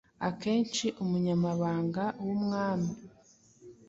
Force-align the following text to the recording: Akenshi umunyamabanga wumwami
Akenshi 0.27 0.85
umunyamabanga 1.03 2.03
wumwami 2.23 2.91